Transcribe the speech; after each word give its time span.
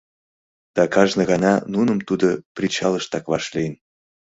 Да 0.79 0.83
кажне 0.95 1.23
гана 1.31 1.53
нуным 1.73 1.99
тудо 2.07 2.27
причалыштак 2.55 3.23
вашлийын. 3.31 3.75